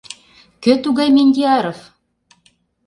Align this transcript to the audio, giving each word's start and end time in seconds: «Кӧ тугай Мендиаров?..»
«Кӧ 0.63 0.73
тугай 0.83 1.09
Мендиаров?..» 1.15 1.79